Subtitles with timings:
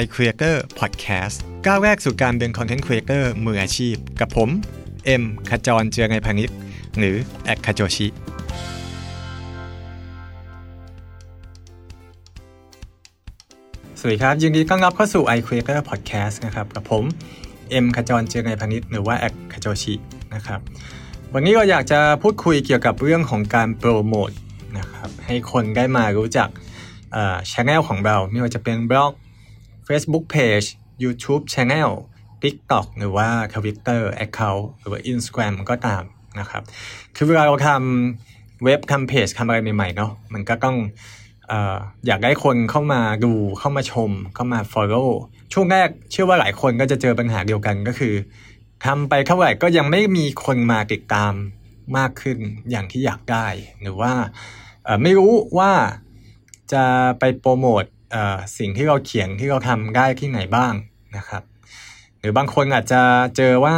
[0.00, 4.48] iCreator Podcast ก้าวแรกสู่การเป็น Content Creator มืออาชีพ กับผม
[5.04, 6.50] เอ็มขจรเจียรนัยพานิชย์
[6.98, 8.06] หรือ @khajochi
[13.98, 17.04] สวัสดีครับยินดีต้อนรับเข้าสู่ iCreator Podcast นะครับ กับผม
[17.70, 19.94] เอ็มขจรเจียรนัยพานิชย์ หรือว่า @khajochi
[20.34, 20.60] นะครับ
[21.34, 24.30] วันนี้เราอยากจะพูดคุยเกี่ยวกับเรื่องของการโปรโมท
[24.78, 26.48] นะครับให้คนได้มารู้จัก
[27.50, 29.12] ช่องของเราไม่ว่าจะเป็นบล็อก
[29.88, 30.66] Facebook Page
[31.02, 31.90] YouTube Channel
[32.42, 36.02] TikTok หรือว่า Twitter Account หรือว่า Instagram ก็ตาม
[36.40, 36.62] นะครับ
[37.16, 40.76] คือเวลาเราทำเว็บทำเพจทำอะไรใหม่ๆเนาะมันก็ต้อง
[41.50, 41.52] อ
[42.06, 45.10] อยากได้คนเข้ามาดูเข้ามาชม เข้ามา follow
[45.52, 48.14] ช่วงแรกเชื่อว่าหลายคนก็จะเจอปัญหาเดียวกันก็คือ
[48.86, 51.32] ทำไปเท่าไหร่ก็ยังไม่มีคนมาติดตาม
[51.96, 52.38] มากขึ้น
[52.70, 53.46] อย่างที่อยากได้
[53.82, 54.12] หรือว่า
[55.02, 55.72] ไม่รู้ว่า
[56.72, 56.84] จะ
[57.18, 57.84] ไปโปรโมท
[58.58, 60.74] สิ่งที่เราเขียนที่เราทำได้ที่ไหนบ้าง
[61.16, 61.42] นะครับ
[62.20, 63.02] หรือบางคนอาจจะ
[63.36, 63.76] เจอว่า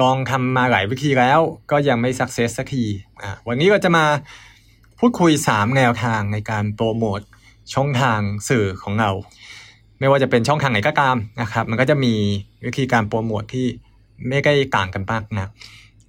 [0.00, 1.40] ลองทำมาหลายวิธีแล้ว
[1.70, 2.84] ก็ยังไม่สักเซสสักที
[3.48, 4.04] วันนี้เราจะมา
[4.98, 7.20] พูดคุย 3 แนวทางในการโปรโมท
[7.74, 9.10] ช่องทางสื่อของเรา
[9.98, 12.14] ไม่ว่าจะเป็นช่องทางไหนก็ตามนะครับ มันก็จะมี
[12.66, 13.66] วิธีการโปรโมทที่
[14.28, 15.50] ไม่ได้ต่างกันมากนะ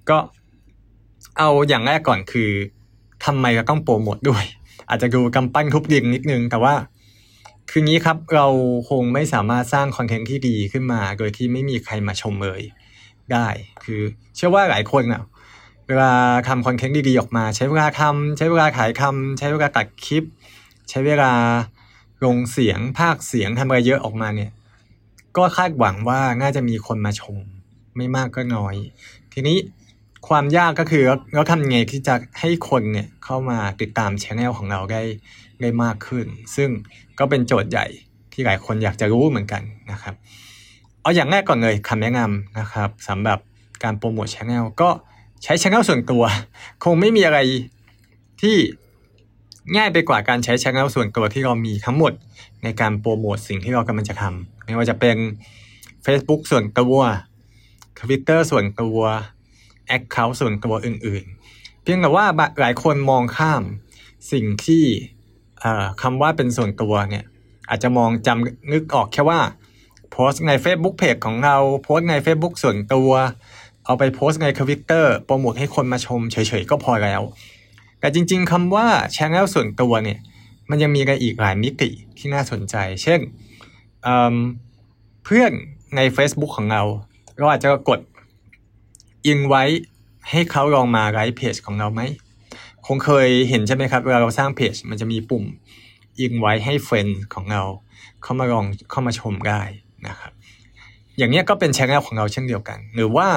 [0.09, 0.17] ก็
[1.37, 2.49] เอาอย่างแรกก่อนคือ
[3.25, 4.43] ทำไมเราต้องโปรโมทด้วย
[4.89, 6.73] อาจจะดูกำปั้นทุบดิงนิดนึง แต่ว่า
[7.75, 8.47] คืองี้ครับเรา
[8.89, 12.61] คงไม่สามารถสร้างคอนเทนต์ที่ดีขึ้นมา โดยที่ไม่มีใครมาชมเลย
[13.33, 13.47] ได้
[13.83, 14.01] คือ
[14.35, 15.21] เชื่อว่าหลายคนอะ
[15.87, 16.11] เวลา
[16.47, 20.23] ทำคอนเทนต์ดีๆออกมา ใช้เวลาทำใช้เวลาขายคำใช้เวลาตัดคลิป
[20.89, 21.31] ใช้เวลา
[22.25, 24.51] ลงเสียงภาคเสียงทำอะไรเยอะออกมาเนี่ย
[25.37, 27.37] ก็คาดหวังว่าน่าจะมีคนมาชม
[27.97, 28.75] ไม่มากก็น้อย
[29.33, 29.57] ทีนี้
[30.29, 35.01] ความยากก็คือเราทำยังไงที่จะให้คนเนี่ยเข้ามาติดตามช anel ของเราได้
[35.63, 36.25] ได้มากขึ้น
[36.55, 36.69] ซึ่ง
[37.19, 37.85] ก็เป็นโจทย์ใหญ่
[38.33, 39.61] ที่หลายคนอยากจะรู้เหมือนกัน
[39.91, 40.15] นะครับ
[41.01, 43.39] เอาอย่างแรกก่อนเลยคำแนะนำนะครับสำหรับ
[43.83, 44.89] การโปรโมทช anel ก็
[45.43, 46.23] ใช้ช anel ส่วนตัว
[46.83, 47.39] คงไม่มีอะไร
[48.41, 48.57] ที่
[49.75, 52.13] ง่ายไปกว่าการใช้ช anel ส่วนตัวที่เรามีทั้งหมด
[52.63, 55.17] ในการโปรโมทสิ่งที่เรากำลังจะทำไม่ว่าจะเป็น
[56.05, 56.95] Facebook ส่วนตัว
[57.99, 58.99] Twitter ส่วนตัว
[59.95, 61.23] Account ส่วนตัวอื่น
[61.53, 62.25] ๆ เพียงแต่ว่า
[62.59, 63.63] หลายคนมองข้าม
[64.31, 64.83] สิ่งที่
[66.01, 67.25] คำว่าเป็นส่วนตัวเนี่ย
[67.69, 69.39] อาจจะมองจำนึกออกแค่ว่า
[70.11, 73.11] โพสใน Facebook Page ของเราโพสใน Facebook ส่วนตัว
[73.85, 77.21] เอาไปโพสในทวิตเตอร์โปรโมทให้คนมาชมเฉยๆ ก็พอแล้ว
[77.99, 80.19] แต่จริงๆคำว่าช anel ส่วนตัวเนี่ย
[80.69, 83.19] มันยังมีอะไรอีกหลายมิติที่น่าสนใจ เช่น
[84.03, 85.51] เพื่อน
[85.95, 86.83] ใน Facebook ของเรา
[87.37, 87.99] เราอาจจะกด
[89.25, 89.63] อินไว้
[90.29, 92.01] ให้เขาลองมาไลฟ์เพจของเราไหม
[92.87, 95.45] คงเคยเห็นใช่ไหมครับ เวลาเราสร้างเพจมันจะมีปุ่ม
[96.21, 97.63] ยิงไว้ให้ friend ของเรา
[98.23, 99.61] เข้ามาลองเข้ามาชมได้
[100.07, 100.31] นะครับ
[101.17, 103.27] อย่างนี้ก็เป็นช่องของเราเช่นเดียวกัน หรือว่า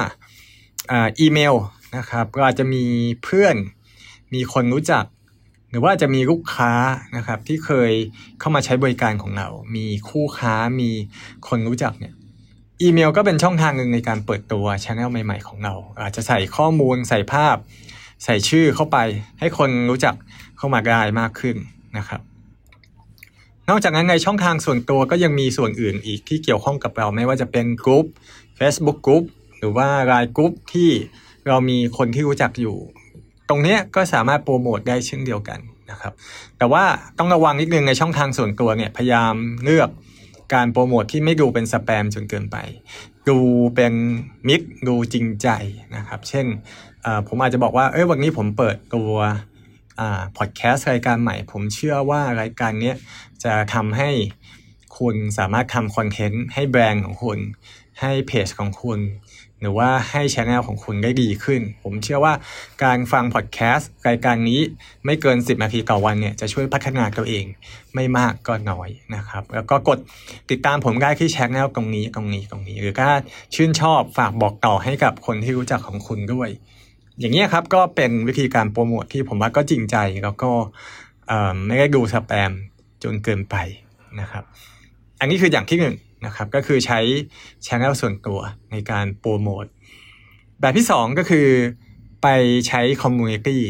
[0.91, 1.55] อีเมล
[1.97, 2.83] นะครับก็อาจจะมี
[3.23, 3.55] เพื่อน
[4.33, 5.05] มีคนรู้จัก
[5.69, 6.71] หรือว่าจะมีลูกค้า
[7.17, 7.91] นะครับที่เคย
[8.39, 10.89] เข้ามาใช้บริการของเรา มีคู่ค้ามี
[11.47, 12.13] คนรู้จักเนี่ย
[12.81, 17.57] อีเมลก็เป็นช่องทางหนึ่งในการเปิดตัวช anel ใหม่ ๆ ของเรา อาจจะใส่ข้อมูลใส่ภาพ
[18.23, 18.97] ใส่ชื่อเข้าไป
[19.39, 20.15] ให้คนรู้จัก
[20.57, 21.55] เข้ามาได้มากขึ้น
[21.97, 22.21] นะครับ
[23.69, 28.05] นอกจากนั้นในช่องทางส่วนตัวก็ยังมีส่วนอื่นอีกที่เกี่ยวข้องกับเราไม่ว่าจะเป็นกลุ่ม
[28.59, 29.23] Facebook กลุ่ม
[29.57, 30.89] หรือว่าไลน์กลุ่มที่
[31.47, 32.77] เรามีคนที่รู้จักอยู่
[33.49, 35.59] ตรงนี้ก็สามารถโปรโมทได้เช่นเดียวกัน
[35.91, 36.13] นะครับ
[36.57, 36.83] แต่ว่า
[37.17, 39.89] ต้องระวังนิดนึงในช่องทางส่วนตัวเนี่ยพยายามเลือก
[40.53, 42.57] การโปรโมทที่ไม่ดูเป็นสแปมจนเกินไป
[43.29, 43.37] ดู
[43.75, 43.93] เป็น
[44.47, 45.47] มิตรดูจริงใจ
[45.95, 46.45] นะครับ เช่น
[47.27, 49.11] ผมอาจจะบอกว่าเอ้ยวันนี้ผมเปิดตัว
[50.37, 52.93] พอดแคสต์รายการใหม่ ผมเชื่อว่ารายการนี้
[53.43, 54.09] จะทำให้
[54.97, 57.39] คุณสามารถทำคอนเทนต์ให้แบรนด์ของคุณ
[58.01, 58.99] ให้เพจของคุณ
[59.61, 62.33] หรือว่าให้ช anel ของคุณได้ดีขึ้น ผมเชื่อว่า
[62.83, 64.59] การฟังพอดแคสต์รายการนี้
[65.05, 67.45] ไม่เกิน 10นาทีต่อวันเนี่ยจะช่วยพัฒนาตัวเอง
[67.95, 69.99] ไม่มากก็น้อยนะครับ แล้วก็กด
[70.51, 73.11] ติดตามผมได้ที่ช anel ตรงนี้ตรงนี้ตรงนี้ หรือถ้า
[73.55, 76.49] ชื่นชอบฝากบอกต่อให้กับคนที่รู้จักของคุณด้วย
[77.19, 80.51] อย่างนี้ครับก็เป็นวิธีการโปรโมทที่ผมว่าก็จริงใจแล้วก็
[81.67, 82.51] ไม่ได้ดูสแปม
[83.03, 83.55] จนเกินไป
[84.19, 84.43] นะครับ
[85.19, 86.99] อันนี้คืออย่างที่หนึ่งนะครับก็คือใช้
[87.65, 88.39] channel ส่วนตัว
[88.71, 89.65] ในการโปรโมท
[90.59, 91.47] แบบที่สองก็คือ
[92.23, 92.27] ไป
[92.67, 93.61] ใช้ community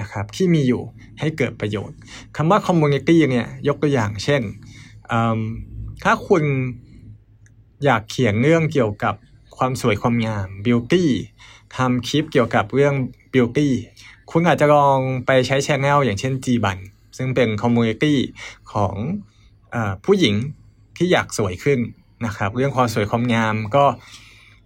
[0.00, 0.82] นะครับที่มีอยู่
[1.20, 1.96] ให้เกิดประโยชน์
[2.36, 4.42] คำว่า community เนี่ยยกตัวอย่างเช่น
[6.04, 6.42] ถ้าคุณ
[7.84, 9.14] อยากเขียนเรื่องเกี่ยวกับ
[9.56, 11.10] ความสวยความงาม beauty
[11.76, 12.94] ทำคลิปเกี่ยวกับเรื่อง
[13.32, 13.68] beauty
[14.30, 16.78] คุณอาจจะลองไปใช้ channel อย่างเช่น G บัน
[17.16, 18.18] ซึ่งเป็น community
[18.72, 18.94] ของ
[19.74, 20.34] อผู้หญิง
[20.96, 21.78] ที่อยากสวยขึ้น
[22.26, 23.84] นะครับ เรื่องความสวยความงามก็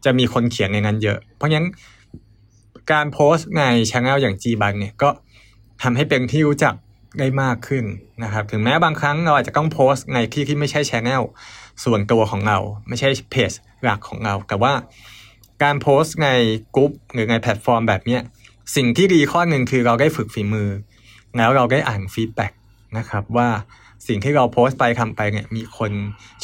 [0.04, 1.68] จะมีคนเขียนในนั้นเยอะ เพราะฉะนั้น
[2.92, 5.10] การโพสต์ในช anel อย่าง G บังเนี่ยก็
[5.82, 6.74] ทำให้เป็นที่รู้จัก
[7.18, 7.84] ได้มากขึ้น
[8.24, 11.22] นะครับ ถึงแม้บางครั้งเราอาจจะต้องโพสต์ในที่ที่ไม่ใช่ channel
[11.84, 12.58] ส่วนตัวของเรา
[12.88, 13.52] ไม่ใช่เพจ
[13.84, 14.72] หลักของเรา แต่ว่า
[15.62, 16.28] การโพสต์ใน
[16.76, 18.22] กลุ่มหรือในแพลตฟอร์มแบบเนี้ย
[18.76, 20.68] สิ่งที่ดีข้อหนึ่งคือเราได้ฝึกฝีมือ
[21.36, 22.52] แล้วเราได้อ่าน feedback
[22.98, 23.48] นะครับว่า
[24.06, 25.92] สิ่งที่เราโพสต์ไปทำไปเนี่ยมีคน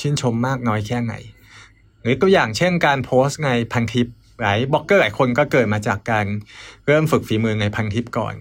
[0.00, 1.14] ชื่นชมมากน้อยแค่ไหน
[2.02, 4.06] หรือตัวอย่างเช่นการโพสต์ในพันทิป
[4.40, 6.26] หลายบล็อกเกอร์หลายคนก็เกิดมาจากการ
[6.86, 8.34] เริ่มฝึกฝีมือในพันทิปก่อน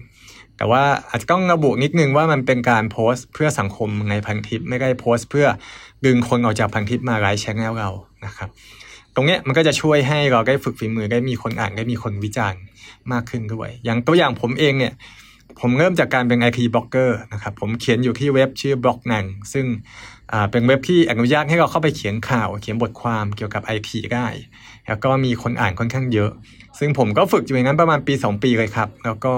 [0.56, 5.46] แต่ว่าอาจจะต้องระบุนิดนึงว่ามันเป็นการโพสต์เพื่อสังคมในพันทิปไม่ได้โพสต์ เพื่อ
[6.06, 7.90] ดึงคนออกจากพันทิปมา like channel เรา
[8.26, 8.48] นะครับ
[9.16, 12.60] ตรงเนี้ยมันก็จะช่วยให้เราได้ฝึกฝีมือได้มีคนอ่านได้มีคนวิจารณ์
[13.12, 14.92] มากขึ้นด้วย อย่างตัวอย่างผมเองเนี่ย
[15.60, 19.66] ผมเริ่มจากการเป็น IP บล็อกเกอร์นะครับผมเขียนอยู่ที่เว็บชื่อ Blognone ซึ่ง
[20.50, 24.26] เป็นเว็บที่อนุญาตให้เราเข้าไปเขียนข่าวเขียนบทความเกี่ยวกับ IT ได้
[24.86, 26.30] แล้วก็มีคนอ่านค่อนข้างเยอะ
[26.78, 29.34] ซึ่งผมก็ฝึกอยู่อย่างนั้นประมาณปี 2 ปีเลยครับ แล้วก็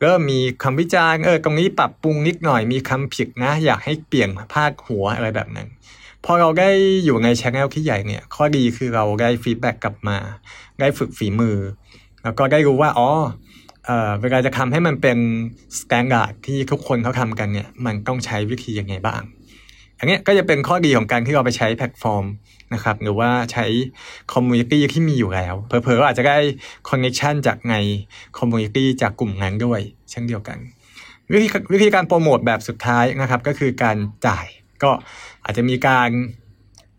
[0.00, 5.68] เริ่มมีคำวิจารณ์เออตรงนี้ปรับปรุงนิดหน่อยมีคำผิดนะ อยากให้เปลี่ยนพาดหัวอะไรแบบนั้น
[6.28, 6.70] พอเราได้
[7.04, 10.18] อยู่ในช anel ที่ใหญ่เนี่ย ข้อดีคือเราได้ feedback กลับมา
[10.80, 11.56] ได้ฝึกฝีมือ
[12.22, 13.08] แล้วก็ได้รู้ว่าอ๋อ
[13.86, 15.18] เอ่อเวลาจะทำให้มันเป็น
[15.80, 19.22] standard ที่ทุกคนเขาทำกันเนี่ยมันต้องใช้วิธียังไงบ้าง
[19.98, 22.24] อันนี้ก็จะเป็นข้อดีของการที่เราไปใช้แพลตฟอร์ม
[22.74, 23.66] นะครับหรือว่าใช้
[24.32, 26.38] community ที่มีอยู่แล้วเผลอๆอาจจะได้
[26.88, 27.74] connection จากใน
[28.38, 29.80] community จากกลุ่มนั้นด้วย
[30.10, 30.58] เช่นเดียวกัน
[31.32, 33.96] วิธีวิธีการโปรโมทแบบสุดท้ายนะครับก็คือการ
[34.26, 34.46] จ่าย
[34.82, 34.90] ก็
[35.44, 36.10] อาจจะมีการ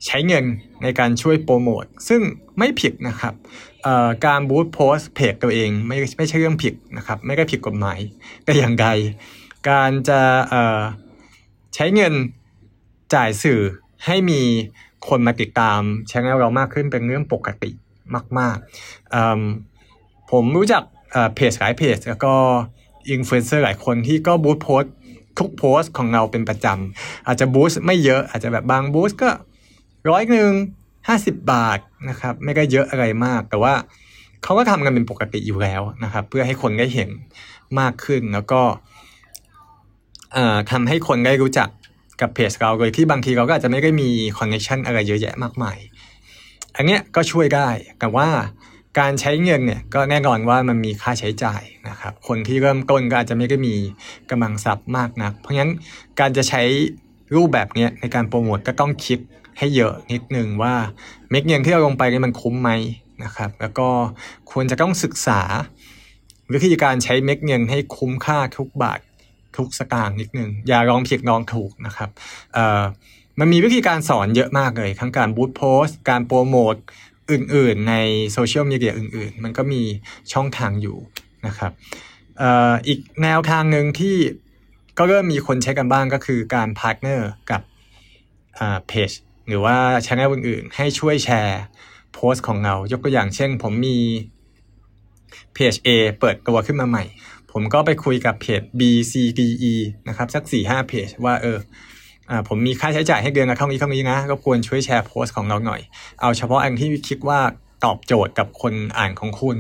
[0.06, 0.46] ใช้เงิน
[0.84, 2.22] ในการช่วยโปรโมทซึ่ง
[2.58, 3.34] ไม่ผิดนะครับ
[4.26, 8.00] การบูตโพสเพจตัวเองไม่ไม่ใช่เรื่องผิดนะครับไม่ได้ผิดกฎหมาย
[8.44, 8.88] แต่อย่างใด
[9.70, 10.22] การจะ
[11.76, 12.14] ใช้เงิน
[13.14, 13.62] จ่ายสื่อ
[14.06, 14.42] ให้มี
[15.08, 15.80] คนมาติดตาม
[16.12, 17.72] ช anel เรามากขึ้นเป็นเรื่องปกติ
[18.40, 20.84] มากๆผมรู้จัก
[21.36, 22.34] เพจหลายเพจแล้วก็
[23.10, 24.84] อินฟลูเอนเซอร์หลายคนที่ก็ boost post
[25.40, 29.30] ทุกโพสต์ของเราเป็นประจำอาจจะ boost ไม่เยอะอาจจะแบบบาง boost ก็
[30.10, 30.52] ร้อยหนึ่ง
[31.08, 31.80] ห้าสิบบาท
[32.10, 33.74] นะครับไม่ได้เยอะอะไรมาก แต่ว่า
[34.44, 37.10] เขาก็ทำกันเป็นปกติอยู่แล้วนะครับ เพื่อให้คนได้เห็น
[37.80, 38.62] มากขึ้นแล้วก็
[40.72, 41.70] ทำให้คนได้รู้จัก
[42.22, 45.78] กับเพจเราโดยที่บางทีเราก็อาจจะไม่ได้มี connection อะไรเยอะแยะมากมาย
[46.76, 47.70] อันเนี้ยก็ช่วยได้
[48.00, 48.28] แต่ว่า
[49.00, 53.76] การใช้เงินเนี่ยก็แน่นอนว่ามันมีค่าใช้จ่ายนะครับ คนที่เริ่มต้นก็อาจจะไม่ได้มี
[54.32, 55.74] กำลังทรัพย์มากนัก เพราะฉะนั้น
[56.20, 56.62] การจะใช้
[57.36, 59.20] รูปแบบนี้ในการโปรโมทก็ต้องคิด
[59.58, 60.74] ให้เยอะนิดนึงว่า
[61.30, 62.72] เม็ดเงินที่เราลงไปนี่มันคุ้มไหม
[63.24, 63.90] นะครับ แล้วก็
[64.52, 65.42] ควรจะต้องศึกษา
[66.54, 69.00] วิธีการใช้เม็ดเงินให้คุ้มค่าทุกบาท
[69.58, 72.10] ทุกสตางค์นิดนึงอย่าลองผิดลองถูกนะครับ
[72.54, 72.84] เอ่อ
[73.40, 76.76] มันมีวิธีการสอนเยอะมากเลย ทั้งการ boost post การโปรโมท
[77.32, 77.96] อื่นๆ ใน
[78.32, 79.82] โซเชียลมีเดียอื่นๆ มันก็มี
[80.34, 80.98] ช่องทางอยู่
[81.48, 81.72] นะครับ
[82.88, 84.16] อีกแนวทางหนึ่งที่
[84.98, 87.62] ก็เริ่มมีคนใช้กันบ้างก็คือการ partner กับ
[88.88, 89.12] เพจ
[89.48, 91.62] หรือว่าช anel อื่นๆ ให้ช่วยแชร์
[92.14, 93.98] โพสต์ของเรา ยกตัวอย่างเช่น ผมมี
[95.54, 95.90] เพจ A
[96.20, 97.04] เปิดตัวขึ้นมาใหม่
[97.52, 98.82] ผมก็ไปคุยกับเพจ B
[99.12, 99.42] C D
[99.72, 99.74] E
[100.08, 101.58] นะครับ สัก 4 5เพจว่าเออ
[102.30, 105.82] อ่าผมมีค่าใช้จ่ายให้เดือนละเท่านี้เท่านี้นะก็ควรช่วยแชร์โพสต์ของเราหน่อย
[106.22, 107.40] เอาเฉพาะอันที่คิดว่า
[107.86, 109.58] ตอบโจทย์กับคนอ่านของคุณ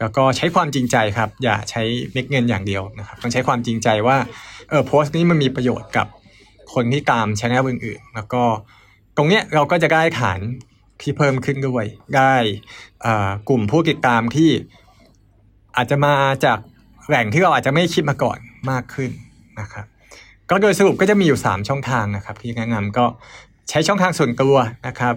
[0.00, 1.82] แล้วก็ใช้ความจริงใจครับ อย่าใช้
[2.12, 4.16] เม็ดเงินอย่างเดียวนะครับต้องใช้ความจริงใจว่า
[4.68, 6.06] เออโพสต์นี้มันมีประโยชน์กับ
[6.74, 8.42] คนที่ตามช anel อื่นๆแล้วก็
[9.16, 10.40] ตรงเนี้ยเราก็จะได้ฐาน
[11.00, 11.84] ที่เพิ่มขึ้นด้วย
[12.16, 12.34] ได้
[13.48, 14.50] กลุ่มผู้ติดตามที่
[15.76, 16.58] อาจจะมาจาก
[17.08, 18.38] แหล่งที่เราอาจจะไม่คิดมาก่อน
[18.70, 19.10] มากขึ้น
[19.60, 19.86] นะครับ
[20.50, 23.06] ก็โดยสรุปก็จะมีอยู่ 3 ช่องทางนะครับที่แนะนำก็
[23.70, 24.54] ใช้ช่องทางส่วนตัว
[24.86, 25.14] นะครับ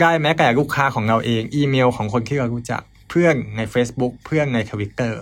[0.00, 5.20] ได้แม้แต่ลูกค้าของเราเอง อีเมลของคนที่เรารู้จักเพื่อนใน Facebook เพื่อนในทวิตเตอร์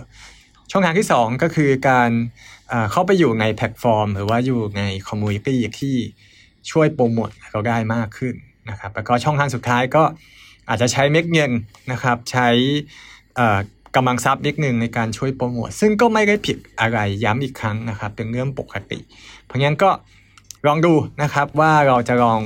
[0.71, 2.11] ช่องทางที่ 2 ก็คือการ
[2.91, 5.95] เข้าไปอยู่ในแพลตฟอร์ม หรือว่าอยู่ใน community ที่
[6.71, 8.35] ช่วยโปรโมทเราได้มากขึ้น
[8.69, 10.03] นะครับแล้วก็ช่องทางสุดท้ายก็
[10.69, 11.51] อาจจะใช้เม็ดเงิน
[11.91, 12.47] นะครับ ใช้
[13.99, 18.99] กำลังทรัพย์นิดหนึ่งในการช่วยโปรโมทซึ่งก็ไม่ได้ผิดอะไรย้ำอีกครั้งนะครับ เป็นเรื่องปกติ
[19.45, 19.89] เพราะงั้นก็
[20.67, 22.39] ลองดูนะครับว่าเราจะลอง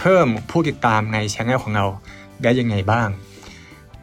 [0.00, 1.86] เพิ่มผู้ติดตามในช่องของเรา
[2.42, 3.08] ได้ยังไงบ้าง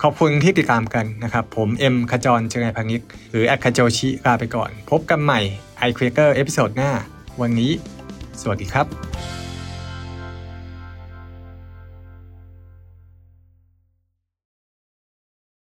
[0.01, 5.39] ขอบคุณที่ติดตามกันนะครับ ผมเอ็มขจรเจียรนัยพานิชย์ หรือ @khajochi ลาไปก่อน พบกันใหม่
[5.77, 6.91] iCreator episode หน้า
[7.41, 7.71] วันนี้
[8.41, 9.44] สวัสดีครับ